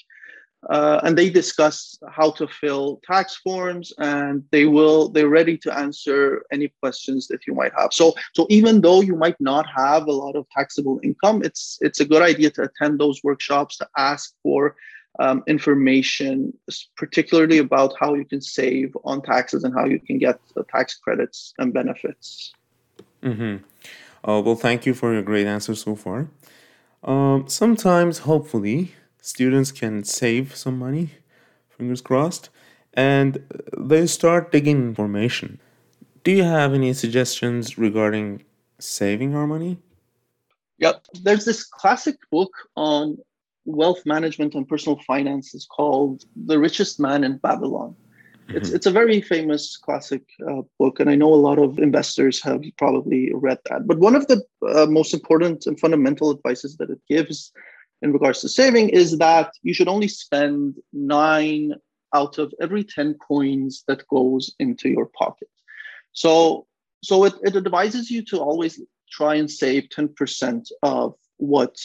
Uh, 0.71 1.01
and 1.03 1.19
they 1.19 1.29
discuss 1.29 1.99
how 2.09 2.31
to 2.31 2.47
fill 2.47 3.01
tax 3.05 3.35
forms 3.35 3.93
and 3.99 4.45
they 4.53 4.65
will 4.65 5.09
they're 5.09 5.29
ready 5.29 5.59
to 5.59 5.77
answer 5.77 6.45
any 6.53 6.73
questions 6.81 7.27
that 7.27 7.45
you 7.49 7.53
might 7.53 7.73
have 7.77 7.93
so 7.93 8.15
so 8.33 8.47
even 8.49 8.81
though 8.81 9.01
you 9.01 9.17
might 9.17 9.41
not 9.41 9.67
have 9.67 10.07
a 10.07 10.13
lot 10.13 10.37
of 10.37 10.49
taxable 10.51 11.01
income 11.03 11.43
it's 11.43 11.79
it's 11.81 11.99
a 11.99 12.05
good 12.05 12.23
idea 12.23 12.49
to 12.49 12.63
attend 12.63 13.01
those 13.01 13.25
workshops 13.25 13.77
to 13.77 13.89
ask 13.97 14.37
for 14.41 14.77
um, 15.19 15.43
information, 15.47 16.57
particularly 16.97 17.59
about 17.59 17.95
how 17.99 18.15
you 18.15 18.25
can 18.25 18.41
save 18.41 18.97
on 19.05 19.23
taxes 19.23 19.65
and 19.65 19.75
how 19.75 19.85
you 19.85 20.01
can 20.01 20.19
get 20.19 20.41
the 20.55 20.65
tax 20.65 20.97
credits 20.97 21.55
and 21.59 21.73
benefits. 21.73 22.53
Mm-hmm. 23.23 23.65
Uh, 24.29 24.41
well, 24.41 24.55
thank 24.55 24.87
you 24.87 24.95
for 24.95 25.13
your 25.13 25.23
great 25.23 25.47
answer 25.47 25.75
so 25.75 25.95
far. 25.95 26.29
Um, 27.03 27.49
sometimes, 27.49 28.19
hopefully, 28.19 28.95
students 29.21 29.73
can 29.73 30.05
save 30.05 30.55
some 30.55 30.79
money, 30.79 31.11
fingers 31.69 32.01
crossed, 32.01 32.49
and 32.95 33.45
they 33.77 34.07
start 34.07 34.53
digging 34.53 34.79
information. 34.79 35.59
Do 36.25 36.31
you 36.31 36.45
have 36.45 36.73
any 36.73 36.93
suggestions 36.93 37.77
regarding 37.77 38.45
saving 38.79 39.35
our 39.35 39.47
money? 39.47 39.79
Yeah, 40.79 40.93
there's 41.23 41.45
this 41.45 41.65
classic 41.65 42.17
book 42.31 42.53
on 42.77 43.19
wealth 43.65 44.05
management 44.05 44.55
and 44.55 44.69
personal 44.69 44.99
finances 45.07 45.67
called 45.67 46.25
The 46.47 46.59
Richest 46.59 46.99
Man 46.99 47.25
in 47.25 47.39
Babylon. 47.39 47.95
Mm-hmm. 48.49 48.57
It's, 48.57 48.71
it's 48.71 48.87
a 48.87 48.91
very 48.91 49.21
famous 49.21 49.77
classic 49.77 50.23
uh, 50.49 50.63
book, 50.79 51.01
and 51.01 51.09
I 51.09 51.15
know 51.15 51.33
a 51.33 51.37
lot 51.37 51.59
of 51.59 51.79
investors 51.79 52.43
have 52.43 52.63
probably 52.77 53.31
read 53.35 53.59
that. 53.71 53.87
But 53.87 53.99
one 53.99 54.17
of 54.17 54.27
the 54.27 54.43
uh, 54.69 54.87
most 54.87 55.15
important 55.15 55.67
and 55.67 55.79
fundamental 55.79 56.31
advices 56.31 56.77
that 56.79 56.91
it 56.91 57.01
gives 57.09 57.53
in 58.03 58.13
regards 58.13 58.41
to 58.41 58.49
saving 58.49 58.89
is 58.89 59.19
that 59.19 59.53
you 59.63 59.73
should 59.73 59.89
only 59.89 60.09
spend 60.09 60.77
nine 60.93 61.75
out 62.15 62.39
of 62.39 62.53
every 62.61 62.85
10 62.85 63.15
coins 63.15 63.85
that 63.87 64.07
goes 64.09 64.55
into 64.59 64.89
your 64.89 65.07
pocket. 65.07 65.49
So, 66.13 66.67
so 67.03 67.25
it, 67.25 67.35
it 67.43 67.57
advises 67.57 68.11
you 68.11 68.25
to 68.27 68.39
always 68.39 68.81
try 69.11 69.37
and 69.37 69.51
save 69.51 69.89
10% 69.97 70.67
of 70.83 71.15
what 71.37 71.77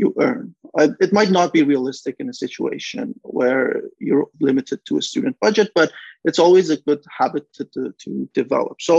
you 0.00 0.14
earn. 0.20 0.54
Uh, 0.78 0.88
it 1.00 1.12
might 1.12 1.30
not 1.30 1.52
be 1.52 1.62
realistic 1.62 2.16
in 2.18 2.28
a 2.28 2.40
situation 2.44 3.14
where 3.22 3.82
you're 3.98 4.28
limited 4.40 4.80
to 4.86 4.96
a 4.98 5.02
student 5.02 5.36
budget, 5.40 5.70
but 5.74 5.92
it's 6.24 6.38
always 6.38 6.70
a 6.70 6.80
good 6.88 7.02
habit 7.20 7.44
to, 7.54 7.64
to, 7.74 7.94
to 8.02 8.28
develop. 8.34 8.76
So, 8.80 8.94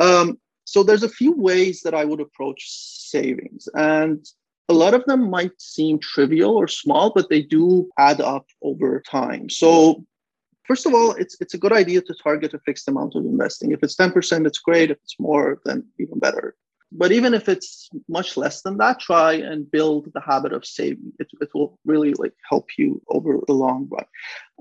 um, 0.00 0.38
so 0.64 0.82
there's 0.82 1.02
a 1.02 1.16
few 1.20 1.32
ways 1.32 1.82
that 1.82 1.94
I 1.94 2.04
would 2.04 2.20
approach 2.20 2.62
savings, 2.68 3.68
and 3.74 4.24
a 4.68 4.74
lot 4.74 4.94
of 4.94 5.04
them 5.04 5.28
might 5.28 5.60
seem 5.60 5.98
trivial 5.98 6.56
or 6.56 6.68
small, 6.68 7.12
but 7.14 7.28
they 7.28 7.42
do 7.42 7.90
add 7.98 8.20
up 8.20 8.46
over 8.62 9.02
time. 9.02 9.50
So, 9.50 10.04
first 10.66 10.86
of 10.86 10.94
all, 10.94 11.12
it's 11.12 11.36
it's 11.42 11.54
a 11.54 11.62
good 11.64 11.74
idea 11.82 12.00
to 12.00 12.14
target 12.22 12.54
a 12.54 12.58
fixed 12.60 12.88
amount 12.88 13.14
of 13.14 13.26
investing. 13.26 13.72
If 13.72 13.82
it's 13.82 13.96
10%, 13.96 14.46
it's 14.46 14.58
great. 14.58 14.90
If 14.90 14.98
it's 15.04 15.20
more, 15.20 15.60
then 15.66 15.84
even 15.98 16.18
better 16.18 16.56
but 16.96 17.10
even 17.12 17.34
if 17.34 17.48
it's 17.48 17.90
much 18.08 18.36
less 18.36 18.62
than 18.62 18.76
that 18.78 19.00
try 19.00 19.32
and 19.32 19.70
build 19.70 20.10
the 20.14 20.20
habit 20.20 20.52
of 20.52 20.64
saving. 20.64 21.12
It, 21.18 21.28
it 21.40 21.50
will 21.54 21.78
really 21.84 22.14
like 22.14 22.34
help 22.48 22.66
you 22.78 23.02
over 23.08 23.38
the 23.46 23.52
long 23.52 23.88
run. 23.90 24.06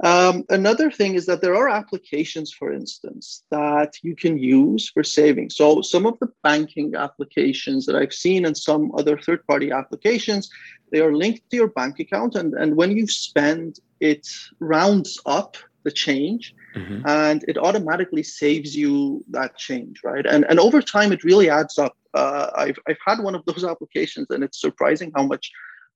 Um, 0.04 0.44
another 0.50 0.90
thing 0.90 1.14
is 1.14 1.26
that 1.28 1.42
there 1.42 1.56
are 1.56 1.70
applications 1.70 2.52
for 2.52 2.74
instance 2.74 3.44
that 3.52 3.94
you 4.02 4.16
can 4.16 4.38
use 4.38 4.90
for 4.90 5.04
saving. 5.04 5.52
So 5.52 5.82
some 5.82 6.06
of 6.06 6.18
the 6.20 6.32
banking 6.42 6.96
applications 6.96 7.86
that 7.86 7.96
i've 7.96 8.14
seen 8.14 8.46
and 8.46 8.58
some 8.58 8.92
other 8.98 9.18
third 9.18 9.46
party 9.46 9.72
applications 9.72 10.50
they 10.92 11.02
are 11.02 11.16
linked 11.16 11.50
to 11.50 11.58
your 11.58 11.70
bank 11.70 12.00
account. 12.00 12.36
And, 12.36 12.54
and 12.54 12.76
when 12.76 12.92
you 12.96 13.08
spend 13.08 13.80
it 14.00 14.28
rounds 14.60 15.20
up 15.26 15.58
the 15.84 15.92
change 15.92 16.56
mm-hmm. 16.76 17.02
and 17.06 17.44
it 17.48 17.58
automatically 17.58 18.24
saves 18.24 18.76
you 18.76 19.24
that 19.30 19.58
change 19.58 20.02
right? 20.04 20.26
And 20.26 20.46
and 20.50 20.60
over 20.60 20.82
time 20.82 21.12
it 21.12 21.24
really 21.24 21.50
adds 21.50 21.78
up. 21.78 21.96
Uh, 22.14 22.50
I've, 22.56 22.78
I've 22.88 23.04
had 23.06 23.20
one 23.20 23.36
of 23.36 23.44
those 23.50 23.64
applications 23.64 24.28
and 24.30 24.44
it's 24.44 24.60
surprising 24.60 25.12
how 25.16 25.24
much 25.24 25.52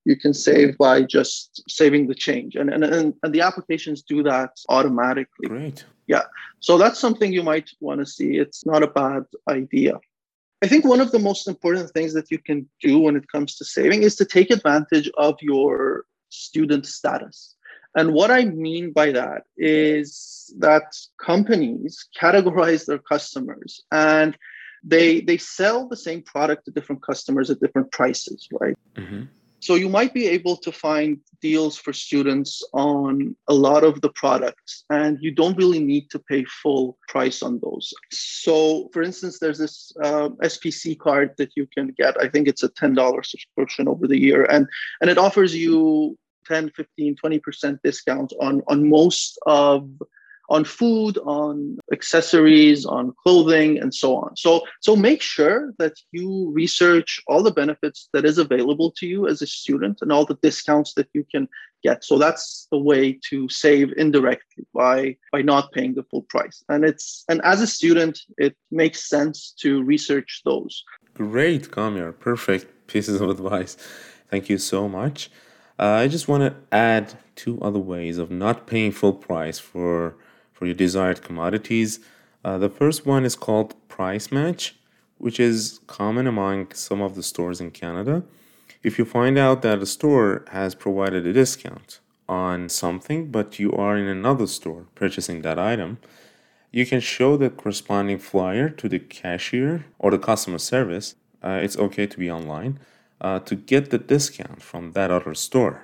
you 0.05 0.15
can 0.15 0.33
save 0.33 0.77
by 0.77 1.03
just 1.03 1.63
saving 1.69 2.07
the 2.07 2.15
change. 2.15 2.55
And 2.55 2.69
and, 2.69 2.83
and, 2.83 3.13
and 3.23 3.33
the 3.33 3.41
applications 3.41 4.01
do 4.01 4.23
that 4.23 4.51
automatically. 4.69 5.49
Great. 5.49 5.85
Yeah. 6.07 6.23
So 6.59 6.77
that's 6.77 6.99
something 6.99 7.33
you 7.33 7.43
might 7.43 7.69
want 7.81 7.99
to 7.99 8.05
see. 8.05 8.37
It's 8.37 8.65
not 8.65 8.83
a 8.83 8.87
bad 8.87 9.23
idea. 9.49 9.99
I 10.63 10.67
think 10.67 10.85
one 10.85 11.01
of 11.01 11.11
the 11.11 11.19
most 11.19 11.47
important 11.47 11.91
things 11.91 12.13
that 12.13 12.31
you 12.31 12.39
can 12.39 12.67
do 12.81 12.97
when 12.99 13.15
it 13.15 13.31
comes 13.31 13.55
to 13.57 13.65
saving 13.65 14.01
is 14.03 14.15
to 14.15 14.25
take 14.25 14.49
advantage 14.49 15.09
of 15.17 15.35
your 15.41 16.05
student 16.29 16.85
status. 16.85 17.55
And 17.97 18.13
what 18.13 18.29
I 18.29 18.45
mean 18.45 18.91
by 18.91 19.11
that 19.11 19.43
is 19.57 20.53
that 20.59 20.95
companies 21.19 22.07
categorize 22.21 22.85
their 22.85 22.99
customers 22.99 23.83
and 23.91 24.37
they 24.83 25.21
they 25.21 25.37
sell 25.37 25.87
the 25.87 25.97
same 25.97 26.21
product 26.21 26.65
to 26.65 26.71
different 26.71 27.01
customers 27.01 27.49
at 27.49 27.59
different 27.59 27.91
prices, 27.91 28.47
right? 28.61 28.77
Mm-hmm. 28.95 29.23
So 29.59 29.73
you 29.73 29.89
might 29.89 30.13
be 30.13 30.27
able 30.27 30.55
to 30.57 30.71
find 30.71 31.17
deals 31.41 31.77
for 31.77 31.91
students 31.91 32.61
on 32.73 33.35
a 33.47 33.53
lot 33.53 33.83
of 33.83 34.01
the 34.01 34.09
products, 34.09 34.83
and 34.91 35.17
you 35.19 35.31
don't 35.31 35.57
really 35.57 35.79
need 35.79 36.11
to 36.11 36.19
pay 36.19 36.43
full 36.61 36.97
price 37.07 37.41
on 37.41 37.59
those. 37.63 37.91
So, 38.11 38.89
for 38.93 39.01
instance, 39.01 39.39
there's 39.39 39.57
this 39.57 39.91
uh, 40.03 40.29
SPC 40.43 40.99
card 40.99 41.31
that 41.39 41.51
you 41.55 41.67
can 41.75 41.95
get. 41.97 42.15
I 42.21 42.29
think 42.29 42.47
it's 42.47 42.61
a 42.61 42.69
ten 42.69 42.93
dollars 42.93 43.31
subscription 43.31 43.87
over 43.87 44.07
the 44.07 44.19
year, 44.19 44.45
and 44.45 44.67
and 45.01 45.09
it 45.09 45.17
offers 45.17 45.55
you 45.55 46.17
10, 46.47 46.71
15, 46.71 47.15
20% 47.15 47.79
discount 47.83 48.33
on 48.41 48.61
on 48.67 48.89
most 48.89 49.39
of 49.45 49.89
on 50.49 50.63
food, 50.63 51.17
on 51.25 51.77
accessories, 51.91 52.85
on 52.85 53.13
clothing, 53.23 53.77
and 53.79 53.93
so 53.93 54.15
on. 54.15 54.35
So, 54.37 54.61
so 54.81 54.95
make 54.95 55.21
sure 55.21 55.73
that 55.77 55.93
you 56.11 56.49
research 56.51 57.21
all 57.27 57.43
the 57.43 57.51
benefits 57.51 58.07
that 58.13 58.25
is 58.25 58.37
available 58.37 58.91
to 58.97 59.07
you 59.07 59.27
as 59.27 59.41
a 59.41 59.47
student 59.47 59.99
and 60.01 60.11
all 60.11 60.25
the 60.25 60.37
discounts 60.41 60.93
that 60.93 61.09
you 61.13 61.25
can 61.29 61.49
get. 61.83 62.03
So 62.03 62.17
that's 62.17 62.67
the 62.71 62.77
way 62.77 63.19
to 63.29 63.49
save 63.49 63.93
indirectly 63.97 64.65
by 64.73 65.17
by 65.31 65.41
not 65.41 65.71
paying 65.73 65.95
the 65.95 66.03
full 66.03 66.23
price. 66.23 66.63
And 66.69 66.85
it's 66.85 67.25
and 67.29 67.41
as 67.43 67.61
a 67.61 67.67
student, 67.67 68.19
it 68.37 68.55
makes 68.71 69.09
sense 69.09 69.53
to 69.61 69.83
research 69.83 70.41
those. 70.45 70.83
Great, 71.13 71.71
Kamyar. 71.71 72.17
Perfect 72.17 72.87
pieces 72.87 73.19
of 73.19 73.29
advice. 73.29 73.75
Thank 74.29 74.49
you 74.49 74.57
so 74.57 74.87
much. 74.87 75.29
Uh, 75.79 75.85
I 75.85 76.07
just 76.07 76.27
want 76.27 76.41
to 76.41 76.55
add 76.75 77.13
two 77.35 77.61
other 77.61 77.79
ways 77.79 78.17
of 78.17 78.31
not 78.31 78.65
paying 78.65 78.91
full 78.91 79.13
price 79.13 79.59
for 79.59 80.15
for 80.51 80.65
your 80.65 80.73
desired 80.73 81.21
commodities. 81.21 81.99
Uh, 82.43 82.57
the 82.57 82.69
first 82.69 83.05
one 83.05 83.23
is 83.25 83.35
called 83.35 83.75
Price 83.87 84.31
Match, 84.31 84.75
which 85.19 85.39
is 85.39 85.79
common 85.85 86.25
among 86.25 86.71
some 86.73 86.99
of 86.99 87.13
the 87.13 87.21
stores 87.21 87.61
in 87.61 87.69
Canada. 87.69 88.23
If 88.81 88.97
you 88.97 89.05
find 89.05 89.37
out 89.37 89.61
that 89.61 89.79
a 89.79 89.85
store 89.85 90.45
has 90.51 90.73
provided 90.73 91.27
a 91.27 91.33
discount 91.33 91.99
on 92.27 92.69
something, 92.69 93.29
but 93.29 93.59
you 93.59 93.71
are 93.73 93.95
in 93.97 94.07
another 94.07 94.47
store 94.47 94.87
purchasing 94.95 95.43
that 95.43 95.59
item, 95.59 95.99
you 96.71 96.87
can 96.87 97.01
show 97.01 97.37
the 97.37 97.51
corresponding 97.51 98.17
flyer 98.17 98.67
to 98.69 98.89
the 98.89 98.99
cashier 98.99 99.85
or 99.99 100.09
the 100.09 100.17
customer 100.17 100.57
service. 100.57 101.13
Uh, 101.43 101.59
it's 101.61 101.77
okay 101.77 102.07
to 102.07 102.17
be 102.17 102.31
online 102.31 102.79
uh, 103.21 103.39
to 103.39 103.55
get 103.55 103.89
the 103.89 103.97
discount 103.97 104.61
from 104.61 104.91
that 104.93 105.11
other 105.11 105.33
store. 105.33 105.83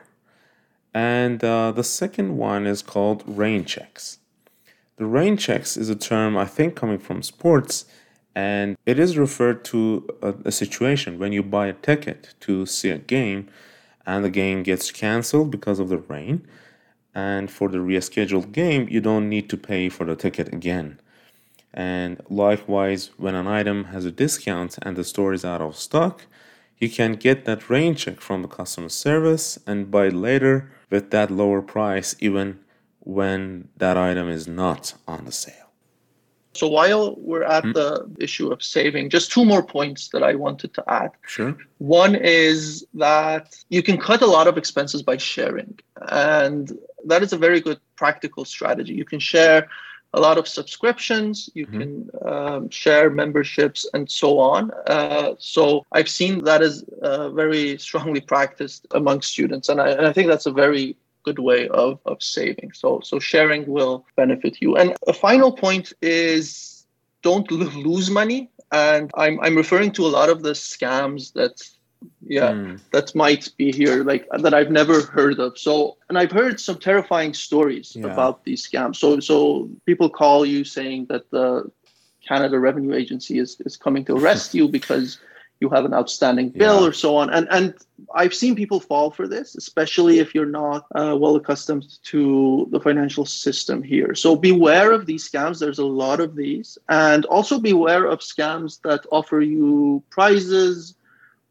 And 0.93 1.43
uh, 1.43 1.71
the 1.71 1.83
second 1.83 2.37
one 2.37 2.67
is 2.67 2.81
called 2.81 3.23
rain 3.25 3.65
checks. 3.65 4.19
The 4.97 5.05
rain 5.05 5.37
checks 5.37 5.75
is 5.75 5.89
a 5.89 5.95
term 5.95 6.37
I 6.37 6.45
think 6.45 6.75
coming 6.75 6.99
from 6.99 7.23
sports, 7.23 7.85
and 8.35 8.77
it 8.85 8.99
is 8.99 9.17
referred 9.17 9.65
to 9.65 10.07
a, 10.21 10.33
a, 10.45 10.51
situation 10.51 11.17
when 11.17 11.31
you 11.31 11.41
buy 11.41 11.67
a 11.67 11.73
ticket 11.73 12.35
to 12.41 12.65
see 12.65 12.89
a 12.89 12.97
game 12.97 13.47
and 14.05 14.23
the 14.23 14.29
game 14.29 14.63
gets 14.63 14.91
cancelled 14.91 15.51
because 15.51 15.79
of 15.79 15.89
the 15.89 15.97
rain. 15.97 16.45
And 17.15 17.49
for 17.51 17.69
the 17.69 17.77
rescheduled 17.77 18.51
game, 18.51 18.87
you 18.89 19.01
don't 19.01 19.29
need 19.29 19.49
to 19.49 19.57
pay 19.57 19.89
for 19.89 20.05
the 20.05 20.15
ticket 20.15 20.51
again. 20.51 20.99
And 21.73 22.21
likewise, 22.29 23.11
when 23.17 23.35
an 23.35 23.47
item 23.47 23.85
has 23.85 24.05
a 24.05 24.11
discount 24.11 24.77
and 24.81 24.95
the 24.95 25.03
store 25.03 25.33
is 25.33 25.45
out 25.45 25.61
of 25.61 25.75
stock, 25.75 26.25
you 26.83 26.89
can 26.89 27.13
get 27.13 27.45
that 27.45 27.69
rain 27.69 27.95
check 27.95 28.19
from 28.27 28.41
the 28.41 28.51
customer 28.59 28.89
service 28.89 29.45
and 29.65 29.89
buy 29.89 30.07
later 30.09 30.55
with 30.89 31.05
that 31.11 31.31
lower 31.31 31.61
price, 31.61 32.09
even 32.19 32.47
when 32.99 33.69
that 33.77 33.95
item 34.09 34.27
is 34.37 34.45
not 34.47 34.93
on 35.07 35.23
the 35.23 35.31
sale. 35.31 35.69
So 36.59 36.67
while 36.67 37.15
we're 37.27 37.47
at 37.57 37.63
hmm 37.63 37.71
the 37.79 37.91
issue 38.27 38.47
of 38.53 38.59
saving, 38.61 39.03
just 39.17 39.31
two 39.35 39.45
more 39.53 39.63
points 39.77 40.01
that 40.13 40.23
I 40.31 40.33
wanted 40.45 40.71
to 40.77 40.83
add. 41.01 41.11
Sure. 41.35 41.51
One 41.79 42.13
is 42.15 42.85
that 43.05 43.45
you 43.75 43.81
can 43.87 43.97
cut 44.09 44.21
a 44.21 44.31
lot 44.37 44.45
of 44.51 44.55
expenses 44.61 45.01
by 45.11 45.17
sharing. 45.33 45.73
And 46.31 46.63
that 47.11 47.21
is 47.25 47.31
a 47.33 47.39
very 47.47 47.61
good 47.67 47.79
practical 48.01 48.43
strategy. 48.55 48.93
You 49.01 49.07
can 49.13 49.21
share 49.33 49.59
a 50.13 50.19
lot 50.19 50.37
of 50.37 50.47
subscriptions, 50.47 51.49
you 51.53 51.65
mm-hmm. 51.65 51.79
can 51.79 52.09
um, 52.25 52.69
share 52.69 53.09
memberships, 53.09 53.89
and 53.93 54.09
so 54.09 54.39
on. 54.39 54.71
Uh, 54.87 55.33
so 55.39 55.85
I've 55.91 56.09
seen 56.09 56.43
that 56.43 56.61
is 56.61 56.83
uh, 57.01 57.29
very 57.31 57.77
strongly 57.77 58.21
practiced 58.21 58.85
among 58.91 59.21
students. 59.21 59.69
And 59.69 59.81
I, 59.81 59.89
and 59.89 60.05
I 60.05 60.13
think 60.13 60.27
that's 60.27 60.45
a 60.45 60.51
very 60.51 60.95
good 61.23 61.39
way 61.39 61.67
of, 61.69 61.99
of 62.05 62.21
saving. 62.21 62.73
So, 62.73 62.99
so 63.03 63.17
sharing 63.17 63.65
will 63.65 64.05
benefit 64.15 64.57
you. 64.61 64.75
And 64.75 64.95
a 65.07 65.13
final 65.13 65.51
point 65.51 65.93
is 66.01 66.85
don't 67.21 67.49
lose 67.51 68.11
money. 68.11 68.49
And 68.71 69.11
I'm, 69.15 69.39
I'm 69.41 69.55
referring 69.55 69.91
to 69.93 70.05
a 70.05 70.09
lot 70.09 70.29
of 70.29 70.43
the 70.43 70.51
scams 70.51 71.33
that 71.33 71.61
yeah 72.25 72.51
mm. 72.51 72.79
that 72.91 73.13
might 73.15 73.49
be 73.57 73.71
here 73.71 74.03
like 74.03 74.27
that 74.39 74.53
i've 74.53 74.71
never 74.71 75.01
heard 75.01 75.39
of 75.39 75.57
so 75.57 75.97
and 76.09 76.17
i've 76.17 76.31
heard 76.31 76.59
some 76.59 76.77
terrifying 76.77 77.33
stories 77.33 77.95
yeah. 77.95 78.05
about 78.07 78.43
these 78.43 78.67
scams 78.67 78.97
so 78.97 79.19
so 79.19 79.69
people 79.85 80.09
call 80.09 80.45
you 80.45 80.63
saying 80.63 81.05
that 81.07 81.29
the 81.31 81.69
canada 82.27 82.59
revenue 82.59 82.93
agency 82.93 83.39
is 83.39 83.59
is 83.61 83.77
coming 83.77 84.05
to 84.05 84.15
arrest 84.15 84.53
you 84.53 84.67
because 84.77 85.19
you 85.59 85.69
have 85.69 85.85
an 85.85 85.93
outstanding 85.93 86.49
bill 86.49 86.81
yeah. 86.81 86.87
or 86.87 86.91
so 86.91 87.15
on 87.15 87.29
and 87.29 87.47
and 87.51 87.73
i've 88.15 88.33
seen 88.33 88.55
people 88.55 88.79
fall 88.79 89.09
for 89.09 89.27
this 89.27 89.55
especially 89.55 90.19
if 90.19 90.35
you're 90.35 90.45
not 90.45 90.85
uh, 90.95 91.15
well 91.17 91.35
accustomed 91.35 91.85
to 92.03 92.67
the 92.71 92.79
financial 92.79 93.25
system 93.25 93.81
here 93.81 94.13
so 94.13 94.35
beware 94.35 94.91
of 94.91 95.05
these 95.05 95.29
scams 95.29 95.59
there's 95.59 95.79
a 95.79 95.85
lot 95.85 96.19
of 96.19 96.35
these 96.35 96.77
and 96.89 97.23
also 97.25 97.59
beware 97.59 98.05
of 98.05 98.19
scams 98.19 98.81
that 98.81 99.05
offer 99.11 99.39
you 99.39 100.03
prizes 100.09 100.95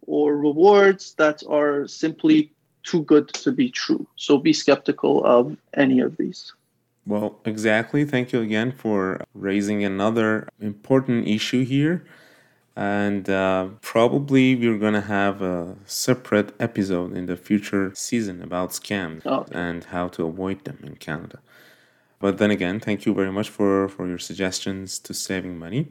or 0.06 0.36
rewards 0.36 1.14
that 1.14 1.42
are 1.48 1.86
simply 1.86 2.52
too 2.82 3.02
good 3.02 3.28
to 3.28 3.52
be 3.52 3.70
true. 3.70 4.06
So 4.16 4.38
be 4.38 4.52
skeptical 4.52 5.24
of 5.24 5.56
any 5.74 6.00
of 6.00 6.16
these. 6.16 6.52
Well, 7.06 7.38
exactly. 7.44 8.04
Thank 8.04 8.32
you 8.32 8.40
again 8.40 8.72
for 8.72 9.24
raising 9.34 9.84
another 9.84 10.48
important 10.60 11.26
issue 11.26 11.64
here. 11.64 12.04
And 12.74 13.28
uh, 13.28 13.68
probably 13.82 14.54
we're 14.56 14.78
going 14.78 14.94
to 14.94 15.02
have 15.02 15.42
a 15.42 15.76
separate 15.84 16.54
episode 16.58 17.14
in 17.14 17.26
the 17.26 17.36
future 17.36 17.92
season 17.94 18.40
about 18.40 18.70
scams 18.70 19.22
oh. 19.26 19.44
and 19.52 19.84
how 19.84 20.08
to 20.08 20.24
avoid 20.26 20.64
them 20.64 20.78
in 20.82 20.96
Canada. 20.96 21.40
But 22.18 22.38
then 22.38 22.50
again, 22.50 22.80
thank 22.80 23.04
you 23.04 23.12
very 23.12 23.32
much 23.32 23.50
for, 23.50 23.88
for 23.88 24.06
your 24.06 24.18
suggestions 24.18 24.98
to 25.00 25.12
saving 25.12 25.58
money. 25.58 25.88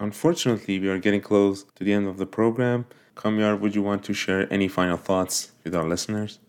Unfortunately, 0.00 0.78
we 0.78 0.88
are 0.88 0.98
getting 0.98 1.20
close 1.20 1.64
to 1.76 1.84
the 1.84 1.92
end 1.92 2.08
of 2.08 2.18
the 2.18 2.26
program. 2.26 2.86
Kamyar, 3.16 3.58
would 3.58 3.74
you 3.74 3.82
want 3.82 4.04
to 4.04 4.14
share 4.14 4.52
any 4.52 4.68
final 4.68 4.96
thoughts 4.96 5.52
with 5.62 5.74
our 5.74 5.88
listeners? 5.88 6.40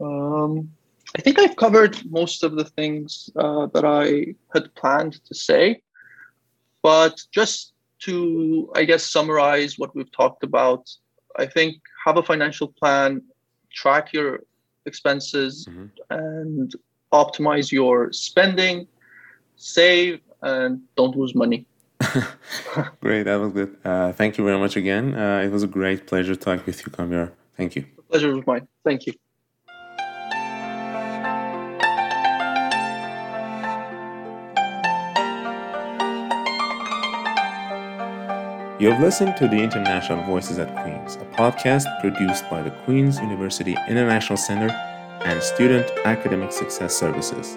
Um, 0.00 0.70
I 1.16 1.20
think 1.20 1.38
I've 1.38 1.56
covered 1.56 1.98
most 2.10 2.42
of 2.42 2.56
the 2.56 2.64
things 2.64 3.30
uh, 3.36 3.66
that 3.74 3.84
I 3.84 4.34
had 4.54 4.74
planned 4.74 5.24
to 5.24 5.34
say. 5.34 5.82
But 6.82 7.20
just 7.32 7.72
to, 8.00 8.70
I 8.74 8.84
guess, 8.84 9.04
summarize 9.04 9.78
what 9.78 9.94
we've 9.94 10.10
talked 10.10 10.42
about, 10.42 10.90
I 11.36 11.46
think 11.46 11.76
have 12.04 12.16
a 12.16 12.22
financial 12.22 12.68
plan, 12.68 13.22
track 13.72 14.12
your 14.12 14.40
expenses, 14.86 15.66
mm-hmm. 15.68 15.86
and 16.10 16.74
optimize 17.12 17.70
your 17.70 18.12
spending, 18.12 18.86
save, 19.56 20.20
and 20.42 20.80
don't 20.96 21.16
lose 21.16 21.34
money. 21.34 21.66
great, 23.00 23.24
that 23.24 23.36
was 23.36 23.52
good. 23.52 23.76
Uh, 23.84 24.12
thank 24.12 24.38
you 24.38 24.44
very 24.44 24.58
much 24.58 24.76
again. 24.76 25.14
Uh, 25.14 25.42
it 25.44 25.50
was 25.50 25.62
a 25.62 25.66
great 25.66 26.06
pleasure 26.06 26.34
talking 26.34 26.64
with 26.66 26.84
you, 26.84 26.92
Kamyar. 26.92 27.32
Thank 27.56 27.76
you. 27.76 27.84
The 27.96 28.02
pleasure 28.02 28.34
was 28.34 28.46
mine. 28.46 28.68
Thank 28.84 29.06
you. 29.06 29.14
You 38.82 38.90
have 38.90 39.00
listened 39.00 39.36
to 39.36 39.46
the 39.46 39.62
International 39.62 40.24
Voices 40.24 40.58
at 40.58 40.74
Queen's, 40.82 41.14
a 41.14 41.24
podcast 41.36 41.86
produced 42.00 42.50
by 42.50 42.62
the 42.62 42.72
Queen's 42.84 43.16
University 43.20 43.76
International 43.88 44.36
Center 44.36 44.70
and 45.24 45.40
Student 45.40 45.88
Academic 46.04 46.50
Success 46.50 46.96
Services. 46.96 47.56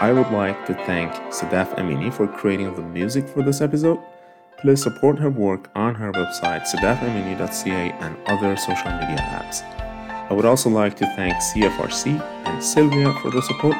I 0.00 0.12
would 0.12 0.30
like 0.32 0.66
to 0.66 0.74
thank 0.74 1.12
Sadaf 1.32 1.78
Amini 1.78 2.12
for 2.12 2.26
creating 2.26 2.74
the 2.74 2.82
music 2.82 3.28
for 3.28 3.42
this 3.42 3.60
episode. 3.60 4.00
Please 4.58 4.82
support 4.82 5.18
her 5.18 5.30
work 5.30 5.70
on 5.74 5.94
her 5.94 6.10
website 6.12 6.62
sadafamini.ca 6.66 7.92
and 8.00 8.16
other 8.26 8.56
social 8.56 8.90
media 8.90 9.18
apps. 9.18 9.62
I 10.30 10.32
would 10.32 10.44
also 10.44 10.68
like 10.70 10.96
to 10.96 11.06
thank 11.14 11.34
CFRC 11.34 12.20
and 12.46 12.62
Sylvia 12.62 13.12
for 13.20 13.30
the 13.30 13.42
support. 13.42 13.76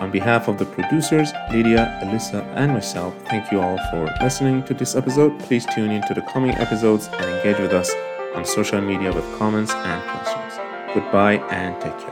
On 0.00 0.10
behalf 0.10 0.48
of 0.48 0.58
the 0.58 0.64
producers, 0.64 1.32
Lydia, 1.52 2.00
Alyssa, 2.02 2.42
and 2.56 2.72
myself, 2.72 3.14
thank 3.26 3.52
you 3.52 3.60
all 3.60 3.78
for 3.90 4.08
listening 4.20 4.62
to 4.64 4.74
this 4.74 4.94
episode. 4.94 5.38
Please 5.40 5.66
tune 5.74 5.90
in 5.90 6.02
to 6.08 6.14
the 6.14 6.22
coming 6.22 6.52
episodes 6.52 7.06
and 7.06 7.24
engage 7.24 7.58
with 7.58 7.72
us 7.72 7.90
on 8.34 8.44
social 8.44 8.80
media 8.80 9.12
with 9.12 9.24
comments 9.38 9.72
and 9.72 10.02
questions. 10.02 10.94
Goodbye 10.94 11.36
and 11.50 11.80
take 11.80 11.98
care. 11.98 12.09